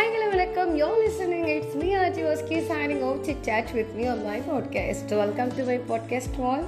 Hi, 0.00 0.06
hello, 0.06 0.28
welcome. 0.30 0.70
You're 0.76 0.98
listening. 0.98 1.42
It's 1.46 1.74
me, 1.74 1.88
Aji 1.94 2.22
Oski, 2.24 2.58
signing 2.68 3.00
off 3.02 3.18
to 3.26 3.32
chat 3.46 3.72
with 3.72 3.90
me 3.96 4.04
on 4.08 4.20
my 4.28 4.36
podcast 4.46 5.10
welcome 5.20 5.50
to 5.56 5.64
my 5.64 5.76
podcast 5.90 6.36
வால் 6.38 6.64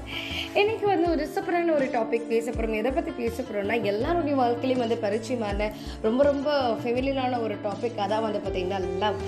இன்றைக்கி 0.55 0.84
வந்து 0.84 1.07
ஒரு 1.10 1.25
சூப்பரான 1.34 1.73
ஒரு 1.76 1.87
topic 1.95 2.26
பேச 2.33 2.47
போகிறோம் 2.50 2.76
எதை 2.81 2.91
பற்றி 2.92 3.13
பேச 3.21 3.37
போகிறோம்னா 3.42 3.76
எல்லாருடைய 3.92 4.34
வாழ்க்கையிலையும் 4.41 4.84
வந்து 4.84 4.99
பரிச்சயமான 5.05 5.71
ரொம்ப 6.03 6.23
ரொம்ப 6.31 6.58
ஃபெமிலியனான 6.83 7.41
ஒரு 7.42 7.57
டாபிக் 7.65 8.03
அதான் 8.07 8.27
வந்து 8.27 8.43
பார்த்தீங்கன்னா 8.45 8.80
லவ் 8.98 9.18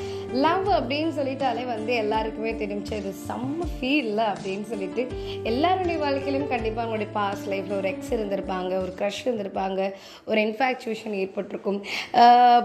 லவ் 0.43 0.69
அப்படின்னு 0.77 1.13
சொல்லிட்டாலே 1.17 1.65
வந்து 1.73 1.93
எல்லாருக்குமே 2.03 2.53
தெரிஞ்சு 2.61 2.95
இது 3.01 3.11
செம்ம 3.27 3.67
ஃபீல் 3.75 4.21
அப்படின்னு 4.29 4.65
சொல்லிட்டு 4.71 5.03
எல்லாருடைய 5.51 5.97
வாழ்க்கையிலும் 6.03 6.47
கண்டிப்பாக 6.53 6.83
அவங்களுடைய 6.85 7.11
பாஸ்ட் 7.19 7.47
லைஃப்பில் 7.53 7.77
ஒரு 7.79 7.89
எக்ஸ் 7.91 8.11
இருந்திருப்பாங்க 8.17 8.73
ஒரு 8.85 8.93
க்ரஷ் 8.99 9.21
இருந்திருப்பாங்க 9.25 9.81
ஒரு 10.31 10.39
இன்ஃபேக்சுவேஷன் 10.47 11.15
ஏற்பட்டிருக்கும். 11.23 11.79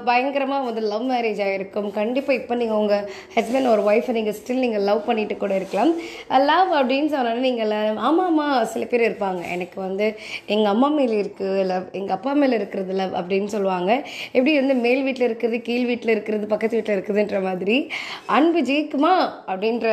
பயங்கரமாக 0.08 0.68
வந்து 0.70 0.84
லவ் 0.94 1.06
மேரேஜ் 1.12 1.42
ஆகிருக்கும் 1.48 1.90
கண்டிப்பாக 2.00 2.40
இப்போ 2.40 2.58
நீங்கள் 2.62 2.80
உங்கள் 2.84 3.06
ஹஸ்பண்ட் 3.36 3.72
ஒரு 3.74 3.84
ஒய்ஃபை 3.90 4.16
நீங்கள் 4.20 4.38
ஸ்டில் 4.40 4.64
நீங்கள் 4.66 4.86
லவ் 4.90 5.04
பண்ணிட்டு 5.10 5.38
கூட 5.44 5.54
இருக்கலாம். 5.62 5.94
லவ் 6.50 6.74
அப்படின்னு 6.80 7.12
சொன்னாலும் 7.16 7.48
நீங்கள் 7.50 7.76
ஆமாம் 8.08 8.24
ஆமாம் 8.30 8.56
சில 8.74 8.90
பேர் 8.94 9.08
இருப்பாங்க. 9.10 9.44
எனக்கு 9.58 9.80
வந்து 9.88 10.08
எங்கள் 10.56 10.72
அம்மா 10.74 10.92
மேலே 10.98 11.18
இருக்குது 11.26 11.68
லவ் 11.74 11.88
எங்கள் 12.02 12.18
அப்பா 12.18 12.34
மேலே 12.42 12.58
இருக்கிறது 12.62 13.00
லவ் 13.04 13.16
அப்படின்னு 13.22 13.52
சொல்லுவாங்க. 13.58 13.92
எப்படி 14.36 14.56
வந்து 14.64 14.78
மேல் 14.88 15.06
வீட்டில் 15.10 15.30
இருக்கிறது 15.30 15.60
கீழ் 15.70 15.88
வீட்டில் 15.94 16.16
இருக்கிறது 16.18 16.52
பக்கத்து 16.56 16.78
வீட்டில் 16.80 16.98
இருக்குதுன்ற 16.98 17.38
மாதிரி 17.46 17.58
மாதிரி 17.60 17.78
அன்பு 18.38 18.60
ஜெயிக்குமா? 18.70 19.14
அப்படின்ற 19.52 19.88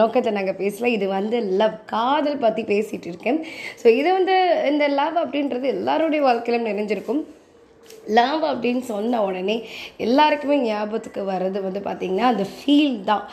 நோக்கத்தை 0.00 0.30
நாங்கள் 0.38 0.58
பேசல. 0.62 0.90
இது 0.96 1.06
வந்து 1.18 1.36
லவ் 1.60 1.76
காதல் 1.94 2.42
பற்றி 2.44 2.64
பேசிகிட்டு 2.72 3.08
இருக்கேன். 3.12 3.38
ஸோ 3.82 3.86
இது 4.00 4.08
வந்து 4.18 4.34
இந்த 4.72 4.84
லவ் 5.00 5.16
அப்படின்றது 5.22 5.68
எல்லாருடைய 5.76 6.22
வாழ்க்கையிலும் 6.26 6.68
நிறைஞ்சிருக்கும். 6.70 7.22
லவ் 8.18 8.42
அப்படின்னு 8.50 8.82
சொன்ன 8.90 9.20
உடனே 9.28 9.56
எல்லாருக்குமே 10.06 10.56
ஞாபகத்துக்கு 10.68 11.22
வர்றது 11.32 11.58
வந்து 11.66 11.80
பார்த்திங்கன்னா 11.88 12.28
அந்த 12.32 12.44
ஃபீல் 12.54 12.96
தான். 13.10 13.24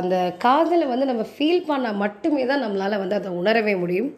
அந்த 0.00 0.16
காதலை 0.44 0.86
வந்து 0.92 1.10
நம்ம 1.10 1.24
ஃபீல் 1.34 1.66
பண்ணால் 1.70 2.00
மட்டுமே 2.04 2.44
தான் 2.52 2.64
நம்மளால் 2.66 3.02
வந்து 3.02 3.18
அதை 3.18 3.32
உணரவே 3.40 3.74
முடியும். 3.82 4.10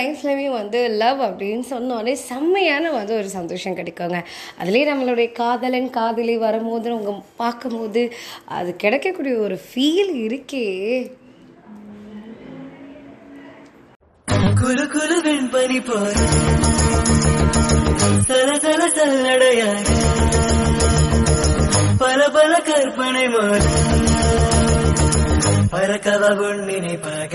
லைஃப்லையுமே 0.00 0.48
வந்து 0.50 0.88
லவ் 0.88 1.20
அப்படின்னு 1.20 1.64
சொன்னோடனே 1.70 2.12
செம்மையான 2.12 2.90
வந்து 2.90 3.16
ஒரு 3.16 3.28
சந்தோஷம் 3.28 3.76
கிடைக்குங்க. 3.76 4.18
அதுலேயே 4.62 4.86
நம்மளுடைய 4.90 5.32
காதலன் 5.32 5.90
காதலி 5.90 6.36
வரும்போது 6.36 6.90
அவங்க 6.90 7.12
பார்க்கும்போது 7.36 8.02
அது 8.44 8.76
கிடைக்கக்கூடிய 8.76 9.36
ஒரு 9.36 9.60
ஃபீல் 9.68 10.12
இருக்கே. 10.26 10.66
குழு 14.60 14.84
குழு 14.88 15.16
வெண்பனி 15.26 15.78
போல. 15.86 16.12
சல 18.28 18.50
சல 18.64 18.82
சல்லடையாக 18.96 19.76
பல 21.98 22.28
பல 22.28 22.52
கற்பனை 22.60 23.24
போல. 23.28 23.58
பறக்கவ 25.72 26.32
உன் 26.48 26.62
நினைப்பாக. 26.64 27.34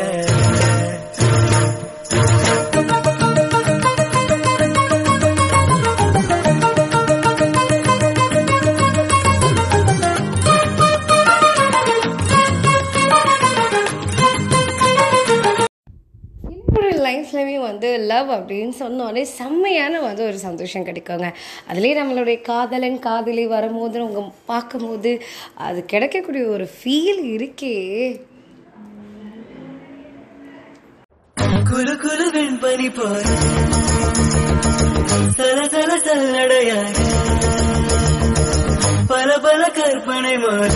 லைஃப்லையுமே 17.05 17.59
வந்து 17.59 17.99
லவ் 17.99 18.29
அப்படின்னு 18.29 18.73
சொன்னோடனே 18.79 19.21
செம்மையான 19.21 19.99
வந்து 19.99 20.25
ஒரு 20.25 20.37
சந்தோஷம் 20.37 20.85
கிடைக்குங்க. 20.85 21.27
அதுலேயே 21.73 21.95
நம்மளுடைய 21.99 22.41
காதலன் 22.41 22.99
காதலி 22.99 23.47
வரும்போது 23.47 23.99
அவங்க 23.99 24.21
பார்க்கும்போது 24.45 25.21
அது 25.53 25.85
கிடைக்கக்கூடிய 25.85 26.45
ஒரு 26.45 26.69
ஃபீல் 26.77 27.21
இருக்கே. 27.35 27.75
குலு 31.75 31.93
குலு 31.97 32.25
வெண்பனி 32.33 32.87
போல. 32.95 33.23
சல 35.37 35.57
சல 35.67 35.91
சல்லடையாக 36.05 36.93
பல 39.07 39.39
பல 39.39 39.61
கற்பனை 39.69 40.37
மாற 40.37 40.69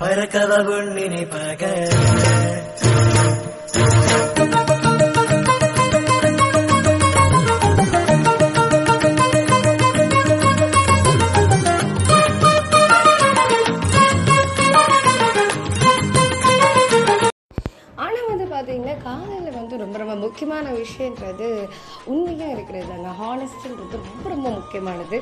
பறக்கவ 0.00 0.60
உன் 0.76 0.92
நினைப்பாக. 0.92 1.62
பார்த்தீங்கன்னா 18.74 19.02
காதலில் 19.08 19.56
வந்து 19.58 19.74
ரொம்ப 19.82 19.96
ரொம்ப 20.02 20.14
முக்கியமான 20.22 20.66
விஷயன்றது 20.82 21.48
உண்மையாக 22.12 22.54
இருக்கிறது 22.54 22.86
தாங்க. 22.92 23.10
ஹானஸ்ட்ன்றது 23.20 23.98
ரொம்ப 24.06 24.24
ரொம்ப 24.34 24.48
முக்கியமானது. 24.56 25.18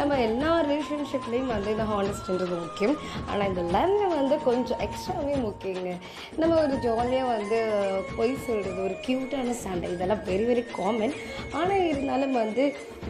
நம்ம 0.00 0.18
எல்லா 0.28 0.52
ரிலேஷன்ஷிப்லேயும் 0.68 1.52
வந்து 1.54 1.72
இந்த 1.74 1.86
ஹானஸ்ட்ன்றது 1.92 2.56
முக்கியம். 2.64 2.96
ஆனால் 3.30 3.48
இந்த 3.50 3.62
லவ்வில் 3.74 4.14
வந்து 4.20 4.38
கொஞ்சம் 4.48 4.80
எக்ஸ்ட்ராவே 4.86 5.36
முக்கியங்க. 5.48 5.92
நம்ம 6.40 6.58
ஒரு 6.64 6.78
ஜாலியாக 6.86 7.32
வந்து 7.34 7.58
பொய் 8.16 8.34
சொல்கிறது 8.46 8.80
ஒரு 8.86 8.96
க்யூட்டான 9.06 9.56
சண்டை 9.64 9.90
இதெல்லாம் 9.96 10.24
வெரி 10.30 10.46
வெரி 10.50 10.64
காமன் 10.78 11.14
ஆனால் 11.60 11.86
இருந்தாலும் 11.92 12.34
வந்து 12.42 12.64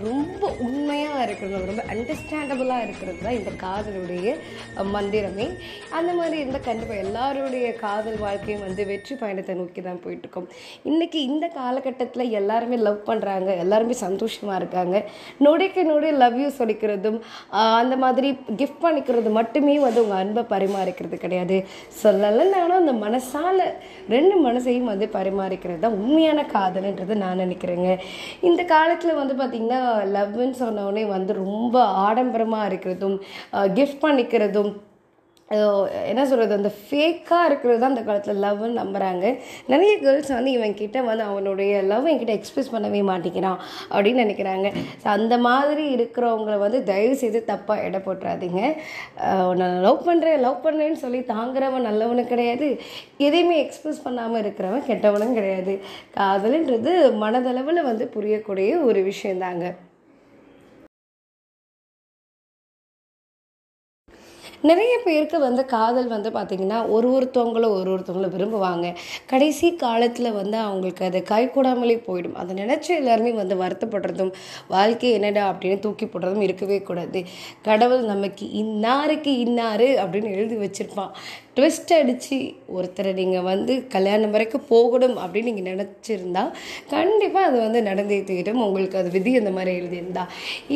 ரொம்ப 0.07 0.45
உண்மையாக 0.67 1.25
இருக்கிறது 1.27 1.71
ரொம்ப 1.71 1.85
அண்டர்ஸ்டாண்டபுளாக 1.95 2.87
இருக்கிறது 2.87 3.19
தான் 3.27 3.39
இந்த 3.41 3.51
காதலுடைய 3.65 4.29
மந்திரமே. 4.95 5.49
அந்த 5.99 6.11
மாதிரி 6.21 6.37
இருந்தால் 6.43 6.69
கண்டிப்பாக 6.69 7.05
எல்லாருடைய 7.07 7.67
காதல் 7.85 8.23
வாழ்க்கையும் 8.27 8.67
வந்து 8.69 8.83
வெற்றி 8.93 9.15
பயணத்தை 9.23 9.55
நோக்கி 9.61 9.83
தான் 9.87 10.01
போயிட்டுருக்கோம். 10.05 10.49
இன்றைக்கி 10.91 11.19
இந்த 11.31 11.47
காலகட்டத்தில் 11.59 12.33
எல்லாருமே 12.41 12.79
லவ் 12.87 13.01
பண்ணுறாங்க 13.09 13.49
எல்லாருமே 13.65 13.97
சந்தோஷமாக 14.05 14.59
இருக்காங்க. 14.61 14.97
நொடிக்கு 15.47 15.85
நொடி 15.91 16.11
லவ் 16.23 16.39
யூ 16.43 16.49
சொல்லிக்கிறதும் 16.61 17.19
அந்த 17.81 17.97
மாதிரி 18.05 18.31
கிஃப்ட் 18.61 18.83
பண்ணிக்கிறது 18.85 19.33
மட்டுமே 19.39 19.77
வந்து 19.87 20.03
உங்கள் 20.05 20.21
அன்பை 20.23 20.45
பரிமாறிக்கிறது 20.55 21.19
கிடையாது. 21.25 21.59
சொல்லலைன்னாலும் 22.03 22.81
அந்த 22.83 22.95
மனசால் 23.05 23.65
ரெண்டு 24.15 24.37
மனசையும் 24.47 24.91
வந்து 24.93 25.09
பரிமாறிக்கிறது 25.19 25.81
தான் 25.87 25.99
உண்மையான 26.03 26.47
காதல்ன்றது 26.55 27.15
நான் 27.25 27.43
நினைக்கிறேங்க. 27.45 27.91
இந்த 28.51 28.61
காலத்தில் 28.75 29.19
வந்து 29.21 29.37
பார்த்திங்கன்னா 29.43 29.83
லவ்னு 30.17 30.57
சொன்ன 30.63 30.73
வந்து 31.15 31.33
ரொம்ப 31.45 31.77
ஆடம்பரமாக 32.07 32.69
இருக்கிறதும் 32.71 33.17
கிஃப்ட் 33.77 34.03
பண்ணிக்கிறதும் 34.05 34.73
என்ன 36.07 36.27
சொல்கிறது 36.27 36.55
அந்த 36.55 36.73
ஃபேக்காக 36.81 37.45
இருக்கிறது 37.45 37.79
தான் 37.79 37.93
அந்த 37.95 38.03
காலத்தில் 38.03 38.43
லவ்னு 38.45 38.81
நம்புகிறாங்க 38.81 39.25
நிறைய 39.67 39.99
கேர்ள்ஸ் 39.99 40.33
வந்து 40.33 40.51
இவன் 40.51 40.75
கிட்ட 40.75 41.03
வந்து 41.03 41.23
அவனுடைய 41.23 41.83
லவ் 41.83 42.07
என்கிட்ட 42.07 42.35
எக்ஸ்பிரஸ் 42.39 42.73
பண்ணவே 42.75 43.03
மாட்டேங்கிறான் 43.11 43.59
அப்படின்னு 43.91 44.25
நினைக்கிறாங்க. 44.25 44.69
ஸோ 45.03 45.09
அந்த 45.09 45.39
மாதிரி 45.39 45.97
இருக்கிறவங்கள 45.97 46.59
வந்து 46.59 46.83
தயவு 46.83 47.17
செய்து 47.17 47.45
தப்பாக 47.47 47.83
எடை 47.83 48.01
போட்டுறாதீங்க. 48.07 48.63
அஹ் 49.27 49.55
நான் 49.55 49.81
லவ் 49.81 50.07
பண்ணுறேன் 50.09 50.39
லவ் 50.39 50.65
பண்ணுறேன்னு 50.67 51.03
சொல்லி 51.05 51.21
தாங்குறவன் 51.33 51.89
நல்லவனும் 51.89 52.27
கிடையாது. 52.27 52.69
எதையுமே 53.19 53.59
எக்ஸ்பிரஸ் 53.59 54.03
பண்ணாமல் 54.03 54.43
இருக்கிறவன் 54.43 54.87
கெட்டவனும் 54.87 55.35
கிடையாது. 55.35 55.75
காதல்ன்றது 56.19 56.93
மனதளவில் 57.25 57.83
வந்து 57.83 58.11
புரியக்கூடிய 58.15 58.83
ஒரு 58.83 59.03
விஷயந்தாங்க. 59.03 59.65
நிறைய 64.69 65.01
பேருக்கு 65.05 65.39
வந்து 65.39 65.63
காதல் 65.65 66.07
வந்து 66.09 66.31
பார்த்திங்கன்னா 66.31 66.79
ஒரு 66.89 67.09
ஒருத்தவங்களும் 67.17 67.75
ஒரு 67.79 67.91
ஒருத்தவங்களும் 67.95 68.35
விரும்புவாங்க. 68.37 68.95
கடைசி 69.27 69.69
காலத்தில் 69.75 70.33
வந்து 70.33 70.57
அவங்களுக்கு 70.57 71.05
அது 71.05 71.21
கைக்கூடாமலே 71.29 71.97
போயிடும். 72.07 72.33
அதை 72.33 72.57
நினச்சி 72.57 72.89
எல்லாருமே 72.89 73.33
வந்து 73.33 73.55
வருத்தப்படுறதும் 73.55 74.33
வாழ்க்கை 74.69 75.11
என்னடா 75.11 75.45
அப்படின்னு 75.53 75.79
தூக்கி 75.79 76.07
போடுறதும் 76.07 76.41
இருக்கவே 76.41 76.83
கூடாது. 76.83 77.23
கடவுள் 77.63 78.05
நமக்கு 78.05 78.47
இன்னாருக்கு 78.47 79.35
இன்னாரு 79.47 79.89
அப்படின்னு 80.05 80.31
எழுதி 80.39 80.57
வச்சிருப்பான். 80.57 81.13
ட்விஸ்ட் 81.57 81.93
அடித்து 81.99 82.39
ஒருத்தரை 82.77 83.11
நீங்கள் 83.19 83.47
வந்து 83.51 83.73
கல்யாணம் 83.95 84.33
வரைக்கும் 84.35 84.67
போகணும் 84.73 85.17
அப்படின்னு 85.25 85.51
நீங்கள் 85.51 85.69
நினச்சிருந்தா 85.73 86.43
கண்டிப்பாக 86.93 87.49
அது 87.49 87.59
வந்து 87.65 87.81
நடந்தே 87.89 88.19
தீரும். 88.31 88.63
உங்களுக்கு 88.67 88.97
அது 89.01 89.11
விதி 89.17 89.33
அந்த 89.41 89.53
மாதிரி 89.57 89.73
எழுதியிருந்தா. 89.81 90.25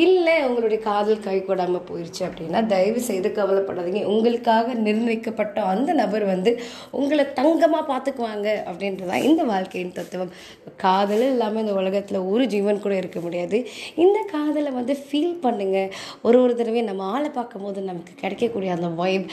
இல்லை 0.04 0.36
உங்களுடைய 0.48 0.78
காதல் 0.88 1.24
கை 1.26 1.36
கொடாமல் 1.40 1.86
போயிடுச்சு 1.88 2.22
அப்படின்னா 2.28 2.60
தயவு 2.74 3.00
செய்து 3.08 3.30
கவலைப்படாதீங்க. 3.38 4.02
உங்களுக்காக 4.14 4.74
நிர்ணயிக்கப்பட்ட 4.86 5.58
அந்த 5.72 5.90
நபர் 6.02 6.26
வந்து 6.32 6.52
உங்களை 7.00 7.26
தங்கமாக 7.40 7.84
பார்த்துக்குவாங்க 7.92 8.48
அப்படின்றதான் 8.68 9.26
இந்த 9.30 9.42
வாழ்க்கையின் 9.52 9.96
தத்துவம். 9.98 10.32
காதல் 10.84 11.26
இல்லாமல் 11.32 11.62
இந்த 11.64 11.74
உலகத்தில் 11.80 12.20
ஒரு 12.32 12.46
ஜீவன் 12.54 12.82
கூட 12.86 12.94
இருக்க 13.02 13.18
முடியாது. 13.26 13.60
இந்த 14.04 14.18
காதலை 14.34 14.72
வந்து 14.78 14.96
ஃபீல் 15.06 15.36
பண்ணுங்கள் 15.44 15.90
ஒரு 16.26 16.36
ஒரு 16.44 16.54
தடவை 16.60 16.82
நம்ம 16.90 17.04
ஆளை 17.14 17.30
பார்க்கும்போது 17.38 17.80
நமக்கு 17.90 18.14
கிடைக்கக்கூடிய 18.22 18.70
அந்த 18.76 18.88
வைப் 19.02 19.28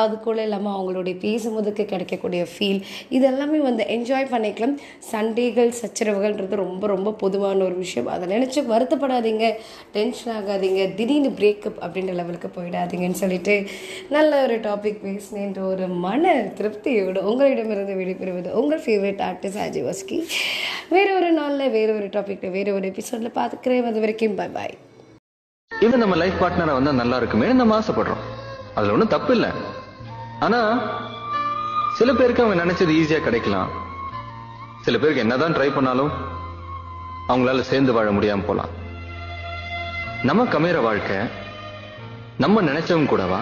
அது 0.00 0.14
கூட 0.26 0.38
இல்லாமல் 0.46 0.77
அவங்களுடைய 0.78 1.16
பேசும்போதுக்கு 1.24 1.84
கிடைக்கக்கூடிய 1.84 2.46
ஃபீல் 2.58 2.82
இதெல்லாமே 3.10 3.58
வந்து 3.58 3.84
என்ஜாய் 3.88 4.30
பண்ணிக்கலாம். 4.32 4.74
சண்டைகள் 4.98 5.74
சச்சரவுகள்ன்றது 5.82 6.54
ரொம்ப 6.54 6.86
ரொம்ப 6.86 7.12
பொதுவான 7.12 7.64
ஒரு 7.64 7.74
விஷயம். 7.74 8.08
அதை 8.08 8.28
நினச்சி 8.28 8.60
வருத்தப்படாதீங்க. 8.72 9.52
டென்ஷன் 9.92 10.36
ஆகாதீங்க. 10.36 10.94
திடீர்னு 10.94 11.28
பிரேக்கப் 11.28 11.76
அப்படின்ற 11.80 12.12
லெவலுக்கு 12.12 12.50
போயிடாதீங்கன்னு 12.56 13.20
சொல்லிட்டு 13.22 13.66
நல்ல 14.08 14.42
ஒரு 14.42 14.60
டாபிக் 14.60 14.98
பேசினேன்ற 15.04 15.66
ஒரு 15.66 15.86
மன 15.86 16.34
திருப்தியோடு 16.58 17.18
உங்களிடமிருந்து 17.18 17.94
விடைபெறுவது 17.94 18.50
உங்கள் 18.50 18.80
ஃபேவரட் 18.80 19.22
ஆர்டிஸ்ட் 19.28 19.60
அஜய் 19.66 19.86
வஸ்கி 19.88 20.22
வேற 20.90 21.16
ஒரு 21.16 21.32
நாளில் 21.32 21.70
வேற 21.70 21.92
ஒரு 21.92 22.06
டாபிக்ல 22.06 22.50
வேற 22.50 22.72
ஒரு 22.72 22.88
எபிசோட்ல 22.88 23.30
பார்த்துக்கிறேன். 23.34 23.84
அது 23.84 23.98
வரைக்கும் 23.98 24.34
பை 24.34 24.48
பாய் 24.48 24.74
இவன் 25.80 25.98
நம்ம 25.98 26.16
லைஃப் 26.16 26.38
பார்ட்னரா 26.40 26.72
வந்தா 26.72 26.92
நல்லா 26.92 27.16
இருக்குமே 27.16 27.52
நம்ம 27.52 27.78
ஆசைப்படுறோம். 27.78 28.22
அதுல 28.74 28.92
ஒன்றும் 28.92 29.08
தப்பு 29.08 29.34
இல்லை. 29.34 29.50
ஆனா 30.40 30.78
சில 31.94 32.12
பேருக்கு 32.12 32.42
அவங்க 32.42 32.64
நினைச்சது 32.64 32.94
ஈஸியா 33.00 33.20
கிடைக்கலாம். 33.20 33.70
சில 34.80 34.98
பேருக்கு 34.98 35.20
என்னதான் 35.20 35.54
ட்ரை 35.54 35.74
பண்ணாலும் 35.74 36.10
அவங்களால 37.28 37.60
சேர்ந்து 37.60 37.92
வாழ 37.92 38.10
முடியாம 38.10 38.44
போலாம். 38.44 38.68
நமக்கு 40.22 40.60
அமையிற 40.60 40.82
வாழ்க்கை 40.82 41.16
நம்ம 42.38 42.62
நினைச்சவங்க 42.62 43.06
கூடவா? 43.06 43.40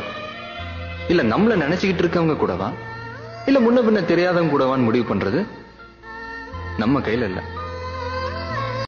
இல்ல 1.09 1.23
நம்மள 1.23 1.57
நினைச்சுக்கிட்டு 1.63 2.03
இருக்கவங்க 2.05 2.37
கூடவா? 2.37 2.71
இல்ல 3.47 3.61
முன்ன 3.61 3.85
பின்ன 3.85 4.05
தெரியாதவங்க 4.05 4.53
கூடவான்னு 4.53 4.85
முடிவு 4.85 5.15
பண்றது 5.15 5.47
நம்ம 6.77 7.01
கையில 7.01 7.27
இல்லை. 7.31 7.56